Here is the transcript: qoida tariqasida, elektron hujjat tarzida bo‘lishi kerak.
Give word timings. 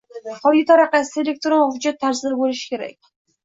qoida 0.45 0.65
tariqasida, 0.71 1.21
elektron 1.27 1.63
hujjat 1.77 2.03
tarzida 2.07 2.35
bo‘lishi 2.43 2.77
kerak. 2.77 3.01